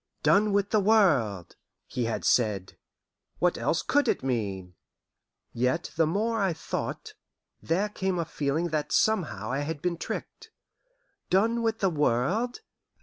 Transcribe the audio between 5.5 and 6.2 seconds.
Yet the